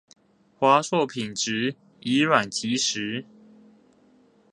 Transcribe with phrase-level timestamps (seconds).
[0.57, 3.23] 華碩品質以卵擊石